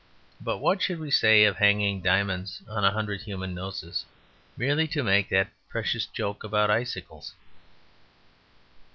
But 0.43 0.57
what 0.57 0.81
should 0.81 0.97
we 0.97 1.11
say 1.11 1.43
of 1.43 1.57
hanging 1.57 2.01
diamonds 2.01 2.63
on 2.67 2.83
a 2.83 2.89
hundred 2.89 3.21
human 3.21 3.53
noses 3.53 4.03
merely 4.57 4.87
to 4.87 5.03
make 5.03 5.29
that 5.29 5.51
precious 5.69 6.07
joke 6.07 6.43
about 6.43 6.71
icicles? 6.71 7.35